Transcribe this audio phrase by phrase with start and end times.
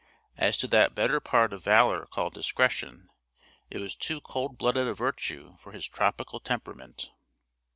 [0.35, 3.11] As to that better part of valor called discretion,
[3.69, 7.11] it was too cold blooded a virtue for his tropical temperament.